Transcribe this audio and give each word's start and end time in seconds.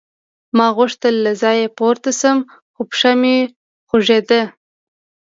ما 0.57 0.67
غوښتل 0.77 1.15
له 1.25 1.31
ځایه 1.41 1.67
پورته 1.77 2.11
شم 2.19 2.39
خو 2.73 2.81
پښه 2.89 3.11
مې 3.21 3.37
خوږېده 3.87 4.41